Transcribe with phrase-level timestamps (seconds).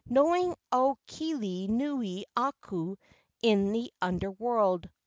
[0.09, 2.95] Knowing Aukele nui aku
[3.43, 4.89] in the Under world.